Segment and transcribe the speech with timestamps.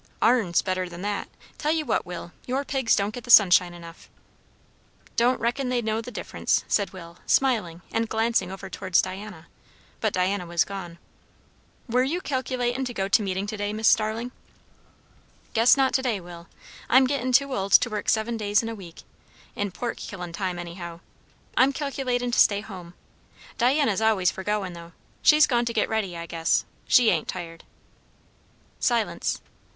[0.19, 1.29] "Our'n's better than that.
[1.59, 4.09] Tell you what, Will, your pigs don't get the sunshine enough."
[5.15, 9.45] "Don't reckon they know the difference," said Will, smiling and glancing over towards Diana;
[9.99, 10.97] but Diana was gone.
[11.87, 14.31] "Were you calculatin' to go to meetin' to day, Mis' Starling?"
[15.53, 16.47] "Guess not to day, Will.
[16.89, 19.03] I'm gettin' too old to work seven days in a week
[19.55, 21.01] in pork killin' time, anyhow.
[21.55, 22.95] I'm calculatin' to stay home.
[23.59, 26.65] Diana's always for goin', though; she's gone to get ready, I guess.
[26.87, 27.65] She ain't tired."
[28.79, 29.41] Silence.